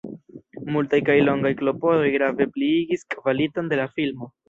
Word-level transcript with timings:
Multaj 0.75 1.01
kaj 1.09 1.17
longaj 1.27 1.53
klopodoj 1.61 2.09
grave 2.17 2.51
pliigis 2.59 3.09
kvaliton 3.15 3.75
de 3.75 3.83
la 3.85 3.91
filmo. 3.97 4.37